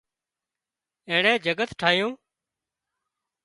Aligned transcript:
اينڻي 1.09 1.33
جڳت 1.45 1.69
ٺاهيون 1.79 2.11